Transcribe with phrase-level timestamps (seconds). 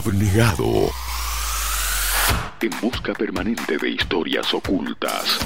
[0.00, 0.90] abnegado.
[2.62, 5.38] En busca permanente de historias ocultas.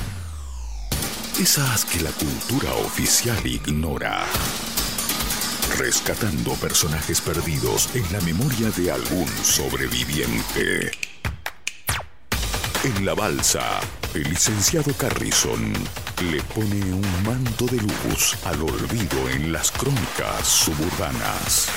[1.40, 4.24] Esas que la cultura oficial ignora.
[5.76, 10.92] Rescatando personajes perdidos en la memoria de algún sobreviviente.
[12.84, 13.80] En la balsa,
[14.14, 15.72] el licenciado Carrison
[16.30, 21.68] le pone un manto de luz al olvido en las crónicas suburbanas.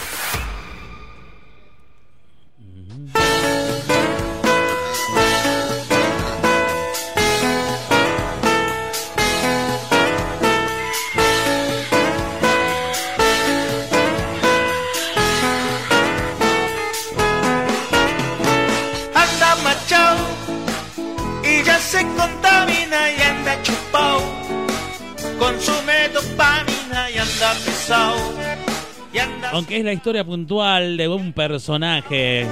[29.58, 32.46] Aunque es la historia puntual de un personaje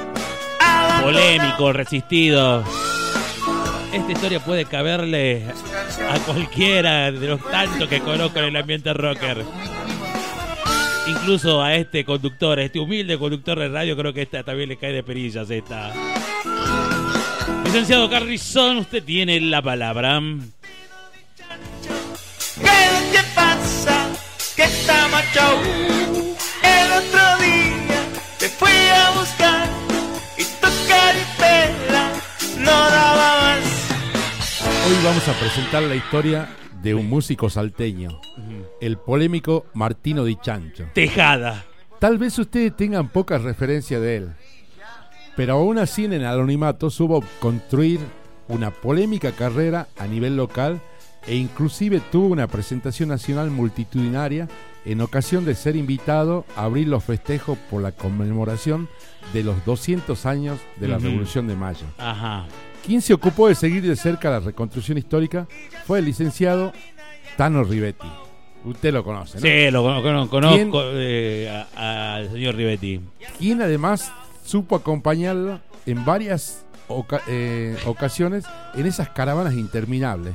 [1.04, 2.63] polémico, resistido.
[3.94, 5.46] Esta historia puede caberle
[6.10, 9.46] a cualquiera de los tantos que conozco en el ambiente rocker.
[11.05, 14.77] Incluso a este conductor, a este humilde conductor de radio, creo que esta también le
[14.77, 15.94] cae de perillas esta.
[17.66, 20.24] Licenciado Carrizón, usted tiene la palabra.
[35.40, 36.50] Presentar la historia
[36.82, 38.20] de un músico salteño,
[38.82, 40.86] el polémico Martino Di Chancho.
[40.94, 41.66] Tejada.
[42.00, 44.34] Tal vez ustedes tengan poca referencia de él,
[45.36, 48.00] pero aún así en el anonimato supo construir
[48.48, 50.82] una polémica carrera a nivel local
[51.28, 54.48] e inclusive tuvo una presentación nacional multitudinaria
[54.86, 58.88] en ocasión de ser invitado a abrir los festejos por la conmemoración
[59.34, 60.98] de los 200 años de la.
[60.98, 61.86] Revolución de Mayo.
[61.98, 62.46] Ajá.
[62.86, 65.47] Quien se ocupó de seguir de cerca la reconstrucción histórica
[65.86, 66.72] fue el licenciado
[67.38, 68.07] Tano Rivetti.
[68.63, 69.41] Usted lo conoce, ¿no?
[69.41, 70.72] Sí, lo cono- cono- conozco ¿Quién?
[70.95, 73.00] eh, al señor Rivetti.
[73.38, 74.12] Quien además
[74.44, 78.45] supo acompañarlo en varias oca- eh, ocasiones
[78.75, 80.34] en esas caravanas interminables.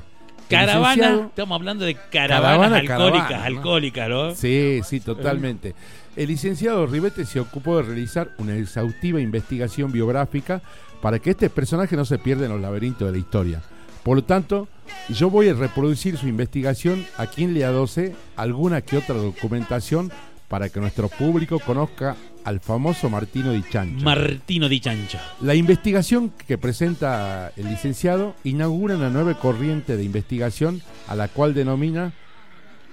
[0.51, 4.35] Caravana, licenciado- estamos hablando de caravanas Caravana, alcohólicas, alcohólicas, ¿no?
[4.35, 5.75] Sí, sí, totalmente.
[6.17, 10.61] El licenciado Rivete se ocupó de realizar una exhaustiva investigación biográfica
[11.01, 13.63] para que este personaje no se pierda en los laberintos de la historia.
[14.03, 14.67] Por lo tanto,
[15.09, 20.11] yo voy a reproducir su investigación a quien le adose alguna que otra documentación
[20.51, 24.05] para que nuestro público conozca al famoso Martino Di Chancho.
[24.05, 25.17] Martino Di Chancho.
[25.41, 31.55] La investigación que presenta el licenciado inaugura una nueva corriente de investigación a la cual
[31.55, 32.13] denomina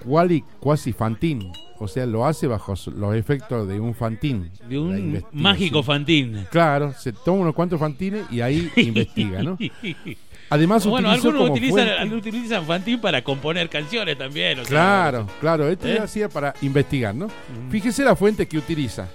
[0.04, 4.52] quali quasi fantín, o sea, lo hace bajo los efectos de un fantín.
[4.68, 6.46] De un mágico fantín.
[6.52, 9.58] Claro, se toma unos cuantos fantines y ahí investiga, ¿no?
[10.50, 14.58] Además bueno, algunos utilizan, algunos utilizan fantín para componer canciones también.
[14.60, 15.96] o sea, Claro, claro, esto ¿Eh?
[15.96, 17.28] ya hacía para investigar, ¿no?
[17.70, 19.08] Fíjese la fuente que utiliza.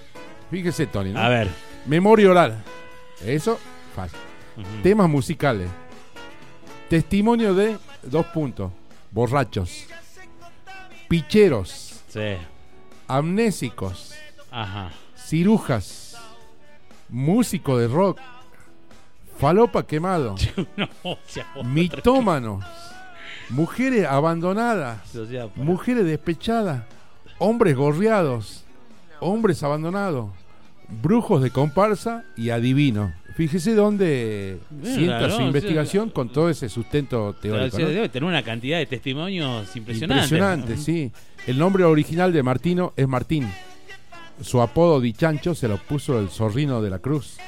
[0.50, 1.18] Fíjese, Tony, ¿no?
[1.18, 1.48] A ver.
[1.86, 2.62] Memoria oral.
[3.24, 3.58] Eso,
[3.96, 4.18] fácil.
[4.82, 5.68] Temas musicales.
[6.88, 8.70] Testimonio de dos puntos.
[9.10, 9.86] Borrachos.
[11.08, 12.00] Picheros.
[12.08, 12.36] Sí.
[13.08, 14.14] Amnésicos.
[14.50, 14.90] Ajá.
[15.16, 16.16] Cirujas.
[17.08, 18.18] Músico de rock.
[19.36, 20.34] Falopa quemado.
[20.76, 22.64] No, o sea, otra- Mitómanos.
[23.50, 25.14] Mujeres abandonadas.
[25.16, 26.82] o sea, Mujeres despechadas.
[27.38, 28.64] Hombres gorreados.
[29.20, 30.30] Hombres abandonados.
[30.88, 33.12] Brujos de comparsa y adivinos.
[33.36, 35.46] Fíjese dónde sienta su ¿no?
[35.48, 37.78] investigación con todo ese sustento teórico.
[37.80, 37.88] ¿no?
[37.88, 40.30] debe tener una cantidad de testimonios impresionantes.
[40.30, 41.10] Impresionante, sí.
[41.46, 43.48] El nombre original de Martino es Martín.
[44.40, 47.38] Su apodo Di Chancho se lo puso el zorrino de la cruz,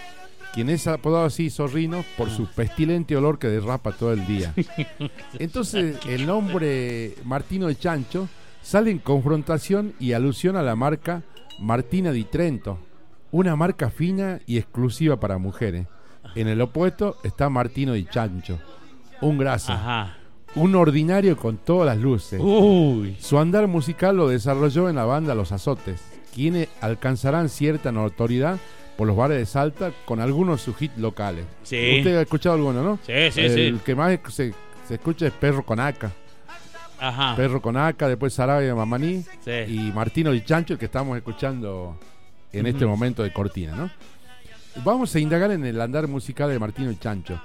[0.56, 4.54] quien es apodado así zorrino por su pestilente olor que derrapa todo el día.
[5.38, 8.26] Entonces, el nombre Martino de Chancho
[8.62, 11.24] sale en confrontación y alusión a la marca
[11.60, 12.78] Martina di Trento,
[13.32, 15.88] una marca fina y exclusiva para mujeres.
[16.34, 18.58] En el opuesto está Martino di Chancho,
[19.20, 19.74] un grasa.
[19.74, 20.16] Ajá.
[20.54, 22.40] Un ordinario con todas las luces.
[22.42, 23.14] Uy.
[23.20, 26.02] Su andar musical lo desarrolló en la banda Los Azotes,
[26.34, 28.58] quienes alcanzarán cierta notoriedad
[28.96, 31.44] por los bares de Salta con algunos de sus hits locales.
[31.62, 31.98] Sí.
[31.98, 32.98] Usted ha escuchado alguno, ¿no?
[33.06, 33.80] Sí, sí, El sí.
[33.84, 34.54] que más se,
[34.88, 36.10] se escucha es Perro con Aca.
[36.98, 37.36] Ajá.
[37.36, 39.50] Perro con Aca, después Sarabia Mamaní Sí.
[39.68, 41.98] y Martino Di Chancho, el que estamos escuchando
[42.52, 43.90] en este momento de cortina, ¿no?
[44.84, 47.38] Vamos a indagar en el andar musical de Martino Di Chancho.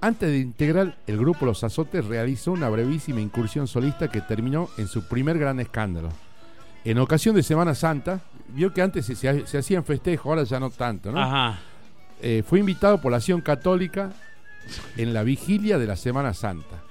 [0.00, 4.88] Antes de integrar el grupo Los Azotes, realizó una brevísima incursión solista que terminó en
[4.88, 6.08] su primer gran escándalo.
[6.86, 10.60] En ocasión de Semana Santa, vio que antes se, se, se hacían festejos, ahora ya
[10.60, 11.20] no tanto, ¿no?
[11.20, 11.58] Ajá.
[12.22, 14.12] eh, fue invitado por la Acción Católica
[14.96, 16.82] en la vigilia de la Semana Santa.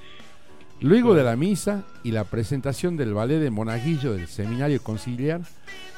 [0.81, 5.41] Luego de la misa y la presentación del ballet de Monaguillo del Seminario Conciliar,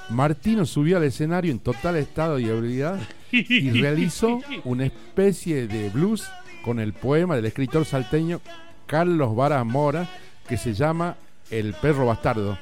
[0.10, 3.00] Martino subió al escenario en total estado de ebriedad
[3.32, 6.24] y realizó una especie de blues
[6.64, 8.40] con el poema del escritor salteño
[8.86, 10.08] Carlos Vara Mora
[10.48, 11.16] que se llama
[11.50, 12.58] El perro bastardo.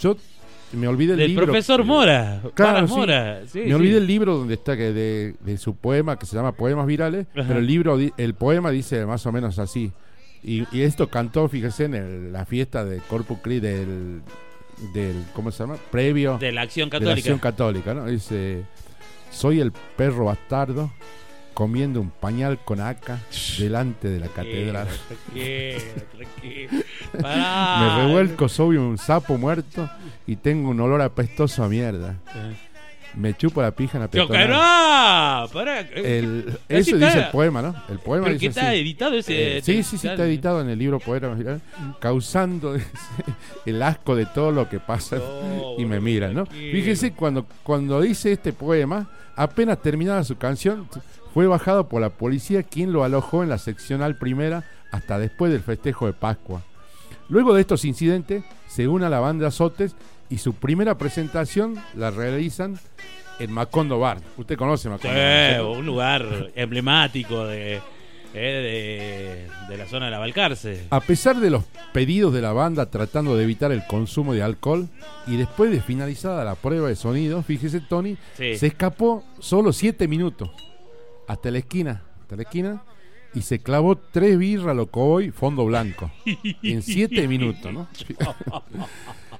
[0.00, 0.16] Yo
[0.72, 1.46] me olvidé el Del libro.
[1.46, 2.42] profesor Mora.
[2.54, 2.86] Claro.
[2.88, 3.40] Mora.
[3.46, 3.72] sí, me sí.
[3.72, 7.26] olvidé el libro donde está que de, de su poema que se llama Poemas Virales,
[7.36, 7.44] Ajá.
[7.48, 9.92] pero el libro, el poema dice más o menos así.
[10.42, 14.22] Y, y esto cantó, fíjese, en el- la fiesta de Corpus Christi del,
[14.94, 15.76] del, ¿cómo se llama?
[15.90, 17.18] Previo De la acción de la católica.
[17.18, 18.06] acción católica, ¿no?
[18.06, 18.62] Dice,
[19.32, 20.92] soy el perro bastardo
[21.54, 23.18] comiendo un pañal con aca
[23.58, 24.86] delante de la catedral.
[25.08, 26.84] Tranquilo, tranquilo.
[27.14, 29.88] Me revuelco, soy un sapo muerto
[30.26, 32.16] y tengo un olor apestoso a mierda.
[33.14, 34.50] Me chupo la pija en la peatonal.
[34.50, 35.80] no, pará.
[35.80, 37.06] El, eso está.
[37.06, 37.74] dice el poema, ¿no?
[37.88, 38.80] El poema Pero que dice está así.
[38.80, 39.58] editado ese.
[39.58, 41.62] Eh, sí, sí, sí, está editado en el libro Virales,
[42.00, 42.76] causando
[43.66, 46.44] el asco de todo lo que pasa No, y me miran, ¿no?
[46.44, 46.72] tranquilo.
[46.72, 50.86] Fíjese, cuando, cuando dice este poema, apenas terminada su canción,
[51.32, 55.62] fue bajado por la policía quien lo alojó en la seccional primera hasta después del
[55.62, 56.62] festejo de Pascua.
[57.28, 59.94] Luego de estos incidentes, se une a la banda Sotes
[60.30, 62.78] y su primera presentación la realizan
[63.38, 64.18] en Macondo Bar.
[64.36, 67.80] Usted conoce Sí, Macondo Bar, un lugar emblemático de,
[68.34, 70.86] eh, de, de la zona de la Balcarce.
[70.90, 74.88] A pesar de los pedidos de la banda tratando de evitar el consumo de alcohol
[75.26, 78.56] y después de finalizada la prueba de sonido, fíjese Tony, Sí.
[78.56, 80.50] se escapó solo siete minutos
[81.26, 82.82] hasta la esquina, hasta la esquina
[83.34, 86.10] y se clavó tres birras locoboy fondo blanco
[86.62, 87.86] en siete minutos, ¿no?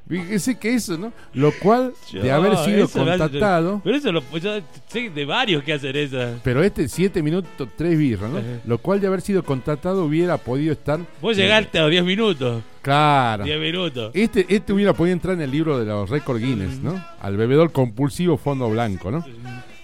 [0.08, 1.12] Fíjese que eso, ¿no?
[1.35, 5.75] Lo cual de haber sido hace- contactado, Pero eso lo, yo sé de varios que
[5.75, 6.40] hacen eso.
[6.43, 8.38] pero este siete minutos tres birras, ¿no?
[8.38, 8.46] Ajá.
[8.67, 12.62] Lo cual de haber sido contactado hubiera podido estar Vos llegaste a los 10 minutos.
[12.81, 13.44] Claro.
[13.44, 14.11] 10 minutos.
[14.14, 17.05] Este, este hubiera podido entrar en el libro de los récords Guinness, ¿no?
[17.20, 19.23] Al bebedor compulsivo fondo blanco, ¿no?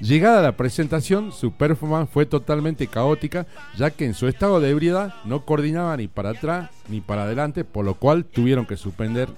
[0.01, 3.47] Llegada la presentación, su performance fue totalmente caótica,
[3.77, 7.65] ya que en su estado de ebriedad no coordinaba ni para atrás ni para adelante,
[7.65, 9.29] por lo cual tuvieron que suspender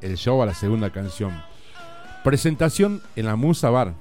[0.00, 1.32] el show a la segunda canción.
[2.22, 3.94] Presentación en la Musa Bar.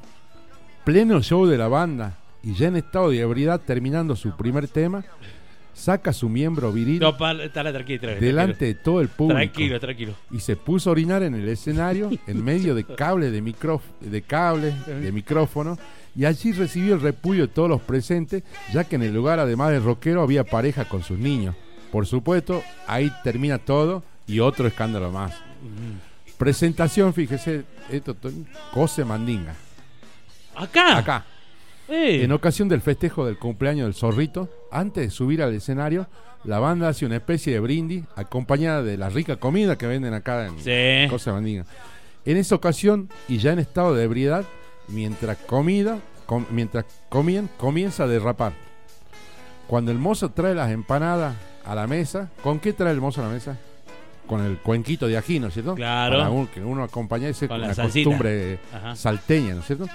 [0.86, 5.04] Pleno show de la banda y ya en estado de ebriedad terminando su primer tema,
[5.74, 8.26] saca su miembro viril No, pa- estará tranquilo, tranquilo.
[8.28, 10.14] delante de todo el público Tranquilo, tranquilo.
[10.30, 14.22] y se puso a orinar en el escenario en medio de cable de micro de
[14.22, 15.78] de micrófono
[16.16, 18.44] y allí recibió el repudio de todos los presentes
[18.74, 21.56] ya que en el lugar además de rockero había pareja con sus niños
[21.92, 25.34] por supuesto ahí termina todo y otro escándalo más
[26.38, 28.32] presentación fíjese esto to-
[28.74, 29.56] cose mandinga
[30.56, 30.98] Acá.
[30.98, 31.26] acá
[31.90, 36.08] en ocasión del festejo del cumpleaños del zorrito, antes de subir al escenario,
[36.46, 40.48] la banda hace una especie de brindis acompañada de la rica comida que venden acá
[40.48, 41.10] en Sí.
[41.10, 41.66] Cosa de Mandinga.
[42.26, 44.46] En esa ocasión, y ya en estado de ebriedad,
[44.88, 48.54] mientras comida, com- mientras comían, comienza a derrapar.
[49.68, 51.36] Cuando el mozo trae las empanadas
[51.66, 53.58] a la mesa, ¿con qué trae el mozo a la mesa?
[54.28, 55.76] Con el cuenquito de ají, ¿no es cierto?
[55.76, 56.18] Claro.
[56.20, 58.10] Para un- que uno acompaña ese Con salsita.
[58.10, 58.96] costumbre Ajá.
[58.96, 59.88] salteña, ¿no es cierto?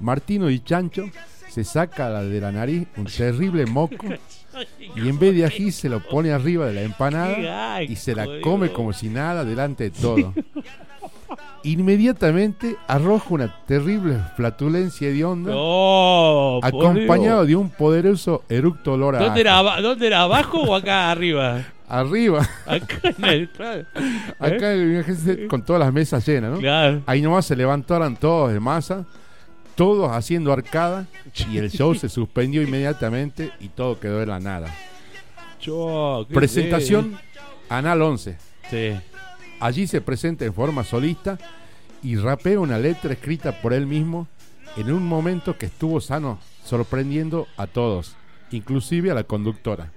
[0.00, 1.04] Martino y Chancho
[1.48, 4.06] se saca de la nariz un terrible moco
[4.96, 8.26] y en vez de ají se lo pone arriba de la empanada y se la
[8.42, 10.34] come como si nada delante de todo.
[11.66, 19.18] Inmediatamente arroja una terrible flatulencia de onda por acompañado de un poderoso eructo olor a
[19.18, 20.22] ¿Dónde era, aba- ¿Dónde era?
[20.22, 21.64] ¿Abajo o acá arriba?
[21.88, 23.48] arriba, Acá en el.
[23.50, 23.84] Claro.
[24.38, 26.58] acá imagínense, con todas las mesas llenas, ¿no?
[26.58, 27.02] Claro.
[27.06, 29.04] Ahí nomás se levantaron todos de masa,
[29.74, 31.06] todos haciendo arcada,
[31.50, 34.72] y el show se suspendió inmediatamente y todo quedó en la nada.
[35.60, 37.18] ¿qué Presentación
[37.68, 38.30] Anal 11.
[38.30, 38.36] es?
[38.70, 39.15] Sí.
[39.60, 41.38] Allí se presenta en forma solista
[42.02, 44.28] y rapea una letra escrita por él mismo
[44.76, 48.16] en un momento que estuvo sano, sorprendiendo a todos,
[48.50, 49.92] inclusive a la conductora.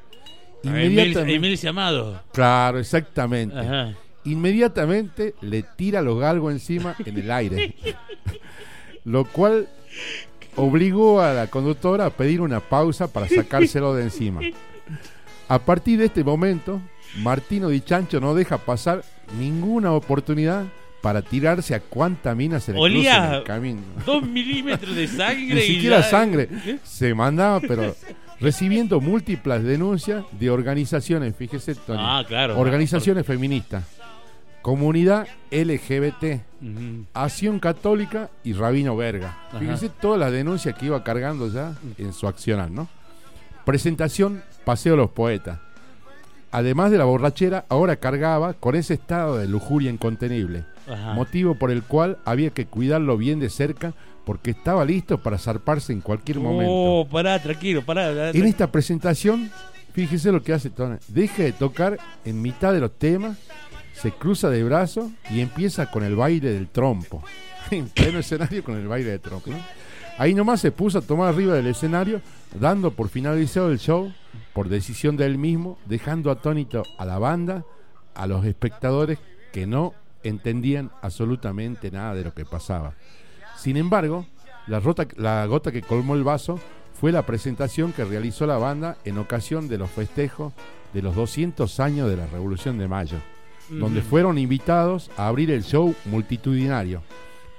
[0.63, 2.24] Inmediatamente, Emil Llamado.
[2.34, 3.58] claro, exactamente.
[3.58, 3.96] Ajá.
[4.25, 7.75] Inmediatamente le tira los galgos encima en el aire,
[9.06, 9.70] lo cual
[10.56, 14.42] obligó a la conductora a pedir una pausa para sacárselo de encima.
[15.50, 16.79] A partir de este momento,
[17.18, 19.03] Martino Di Chancho no deja pasar
[19.38, 20.65] ninguna oportunidad
[21.01, 23.82] para tirarse a cuanta mina se le cruce Olía en el camino.
[24.06, 25.56] Dos milímetros de sangre.
[25.56, 26.50] Ni y siquiera sangre.
[26.84, 27.96] Se mandaba, pero
[28.39, 32.60] recibiendo múltiples denuncias de organizaciones, fíjese, Tony, Ah, claro.
[32.60, 33.84] organizaciones feministas.
[34.62, 36.41] Comunidad LGBT.
[37.13, 39.38] Acción Católica y Rabino Verga.
[39.50, 39.60] Ajá.
[39.60, 42.88] Fíjese todas las denuncias que iba cargando ya en su accionar, ¿no?
[43.70, 45.60] Presentación Paseo de los Poetas.
[46.50, 51.14] Además de la borrachera, ahora cargaba con ese estado de lujuria incontenible, Ajá.
[51.14, 53.94] motivo por el cual había que cuidarlo bien de cerca
[54.26, 56.74] porque estaba listo para zarparse en cualquier momento.
[56.74, 58.08] Oh, pará, tranquilo, pará.
[58.08, 59.52] pará, En esta presentación,
[59.94, 60.98] fíjese lo que hace Tony.
[61.08, 63.38] Deja de tocar en mitad de los temas,
[63.94, 67.24] se cruza de brazos y empieza con el baile del trompo.
[67.70, 69.52] En pleno escenario con el baile del trompo.
[69.52, 69.58] ¿no?
[70.20, 72.22] Ahí nomás se puso a tomar arriba del escenario,
[72.60, 74.12] dando por finalizado el show,
[74.54, 77.64] por decisión de él mismo, dejando atónito a la banda,
[78.16, 79.18] a los espectadores
[79.54, 82.94] que no entendían absolutamente nada de lo que pasaba.
[83.58, 84.26] Sin embargo,
[84.68, 86.60] la, rota- la gota que colmó el vaso
[87.00, 90.52] fue la presentación que realizó la banda en ocasión de los festejos
[90.94, 93.18] de los 200 años de la Revolución de Mayo,
[93.70, 97.02] donde fueron invitados a abrir el show multitudinario,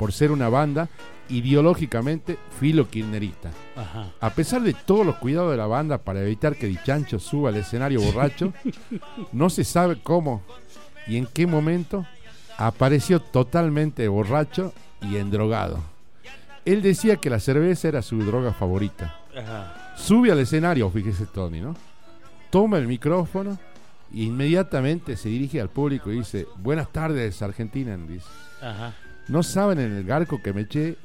[0.00, 0.88] por ser una banda
[1.28, 3.50] ideológicamente filo-kirchnerista.
[3.76, 4.06] Ajá.
[4.18, 7.56] A pesar de todos los cuidados de la banda para evitar que Dichancho suba al
[7.56, 8.54] escenario borracho,
[9.32, 10.40] no se sabe cómo
[11.06, 12.06] y en qué momento
[12.56, 15.80] apareció totalmente borracho y endrogado.
[16.64, 19.18] Él decía que la cerveza era su droga favorita.
[19.36, 19.94] Ajá.
[19.98, 21.76] Sube al escenario, fíjese Tony, ¿no?
[22.48, 23.58] Toma el micrófono
[24.14, 28.26] e inmediatamente se dirige al público y dice, buenas tardes Argentina, dice.
[28.62, 28.94] Ajá.
[29.30, 30.96] No saben en el garco que me eché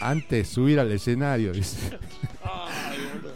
[0.00, 1.98] antes de subir al escenario, dice.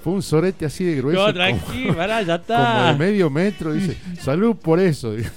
[0.03, 1.19] Fue un sorete así de grueso.
[1.21, 2.93] No, como- tranquilo, pará, ya como está.
[2.93, 5.13] de medio metro, dice, salud por eso.
[5.13, 5.31] dice.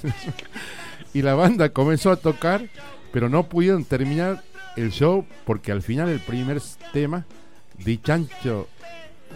[1.14, 2.62] Y la banda comenzó a tocar,
[3.12, 4.42] pero no pudieron terminar
[4.78, 6.62] el show porque al final el primer
[6.94, 7.26] tema,
[7.78, 8.70] Dichancho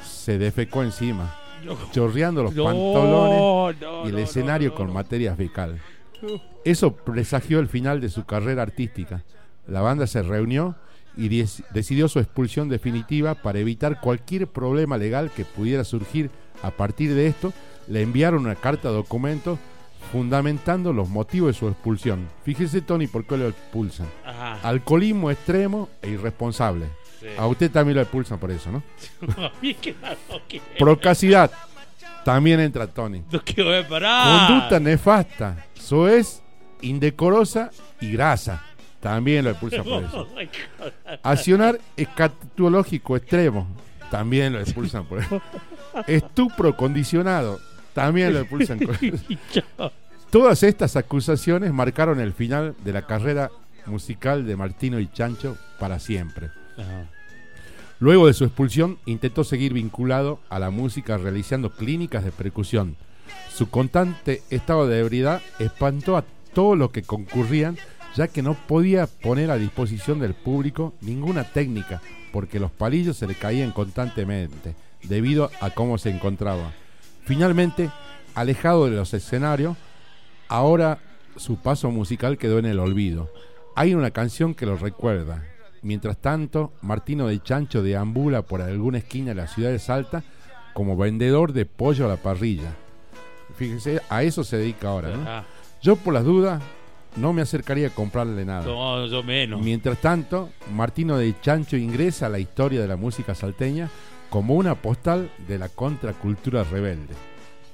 [0.02, 1.36] se defecó encima,
[1.92, 5.82] chorreando los No, pantalones no, y el no, escenario no, con materia fecal.
[6.64, 9.24] Eso presagió el final de su carrera artística.
[9.68, 10.76] La banda se reunió
[11.18, 16.30] y decidió su expulsión definitiva para evitar cualquier problema legal que pudiera surgir
[16.62, 17.54] a partir de esto.
[17.88, 19.58] Le enviaron una carta documento
[20.12, 22.28] fundamentando los motivos de su expulsión.
[22.44, 24.08] Fíjese, Tony, por qué lo expulsan.
[24.26, 24.60] Ajá.
[24.62, 26.86] Alcoholismo extremo e irresponsable.
[27.20, 27.28] Sí.
[27.38, 28.84] A usted también lo expulsan por eso, ¿no?
[30.80, 31.52] Procacidad.
[32.24, 33.22] También entra Tony.
[33.22, 36.42] Conducta nefasta, soez,
[36.82, 37.70] indecorosa
[38.02, 38.64] y grasa.
[39.06, 40.28] También lo expulsan por eso.
[40.36, 40.50] Ay,
[41.22, 43.68] Accionar escatológico extremo.
[44.10, 45.40] También lo expulsan por eso.
[46.08, 47.60] Estupro condicionado.
[47.94, 49.92] También lo expulsan por eso.
[50.32, 53.52] Todas estas acusaciones marcaron el final de la carrera
[53.86, 56.50] musical de Martino y Chancho para siempre.
[56.76, 57.06] Ajá.
[58.00, 62.96] Luego de su expulsión, intentó seguir vinculado a la música realizando clínicas de percusión.
[63.54, 67.78] Su constante estado de ebriedad espantó a todos los que concurrían,
[68.16, 73.28] ya que no podía poner a disposición del público ninguna técnica, porque los palillos se
[73.28, 76.72] le caían constantemente, debido a cómo se encontraba.
[77.26, 77.90] Finalmente,
[78.34, 79.78] alejado de los escenarios,
[80.48, 81.00] ahora
[81.36, 83.32] su paso musical quedó en el olvido.
[83.76, 85.44] Hay una canción que lo recuerda.
[85.82, 90.24] Mientras tanto, Martino de Chancho deambula por alguna esquina de la ciudad de Salta
[90.74, 92.74] como vendedor de pollo a la parrilla.
[93.56, 95.10] Fíjense, a eso se dedica ahora.
[95.10, 95.22] ¿no?
[95.22, 95.46] Ajá.
[95.82, 96.62] Yo por las dudas
[97.16, 98.66] no me acercaría a comprarle nada.
[98.66, 99.62] No, yo menos.
[99.62, 103.90] Mientras tanto, Martino de Chancho ingresa a la historia de la música salteña
[104.30, 107.14] como una postal de la contracultura rebelde.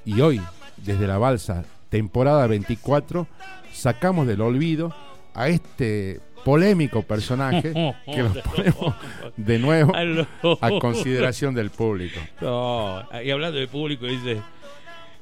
[0.04, 0.40] Y hoy,
[0.76, 3.26] desde la balsa, temporada 24,
[3.72, 4.94] sacamos del olvido
[5.34, 7.72] a este polémico personaje
[8.06, 8.94] que lo ponemos
[9.36, 9.92] de nuevo
[10.60, 12.20] a consideración del público.
[12.40, 14.40] No, y hablando de público, dice.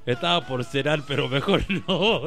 [0.06, 2.20] Estaba por cenar, pero mejor no.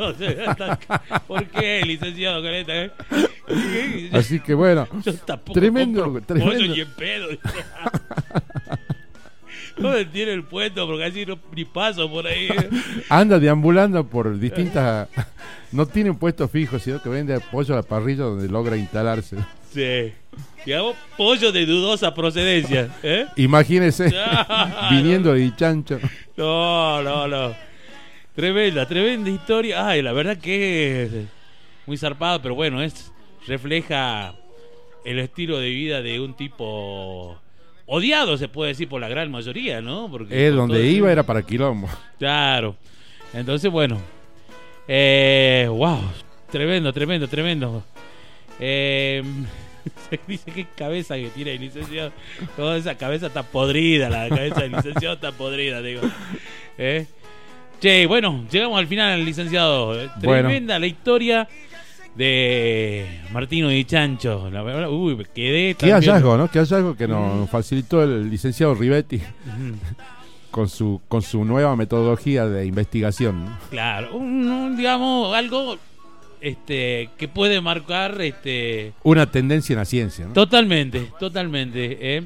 [1.28, 2.74] ¿Por qué, licenciado Caleta?
[2.86, 2.92] eh?
[4.14, 6.54] Así que bueno, Yo tampoco Tremendo, tremendo.
[6.54, 7.28] pollo ni en pedo.
[9.78, 10.86] ¿Dónde tiene el puesto?
[10.86, 12.48] Porque así no, ni paso por ahí.
[12.48, 12.70] eh.
[13.10, 15.08] anda deambulando por distintas...
[15.72, 19.38] No tiene un puesto fijo, sino que vende pollo a la parrilla donde logra instalarse.
[19.74, 20.14] Sí.
[20.64, 22.90] Digamos, pollo de dudosa procedencia.
[23.02, 23.26] ¿eh?
[23.38, 24.14] Imagínese
[24.92, 26.00] viniendo de chancho.
[26.38, 27.56] No, no, no.
[28.36, 29.88] Tremenda, tremenda historia.
[29.88, 31.12] Ay, la verdad que es
[31.86, 33.12] muy zarpado, pero bueno, es
[33.46, 34.34] refleja
[35.06, 37.38] el estilo de vida de un tipo
[37.86, 40.10] odiado, se puede decir, por la gran mayoría, ¿no?
[40.10, 41.90] Porque Eh, por donde iba era para quilombo.
[42.18, 42.76] Claro.
[43.34, 44.00] Entonces, bueno.
[44.88, 46.00] Eh, wow.
[46.50, 47.84] Tremendo, tremendo, tremendo.
[48.60, 49.24] Eh,
[50.28, 52.12] dice que cabeza que tiene el licenciado.
[52.56, 56.02] Toda esa cabeza está podrida, la cabeza del licenciado está podrida, digo.
[56.78, 57.06] Eh.
[57.80, 59.88] Che, bueno, llegamos al final, licenciado.
[59.88, 60.12] Bueno.
[60.22, 61.48] Tremenda la historia
[62.16, 64.50] de Martino y Chancho.
[64.50, 66.50] La verdad, uy, quedé Qué hallazgo, ¿no?
[66.50, 69.22] Qué hallazgo que nos facilitó el licenciado Rivetti
[70.52, 73.46] con su, con su nueva metodología de investigación.
[73.46, 73.58] ¿no?
[73.70, 75.78] Claro, un, un, digamos, algo
[76.44, 80.34] este que puede marcar este Una tendencia en la ciencia, ¿no?
[80.34, 82.24] totalmente, totalmente, ¿eh?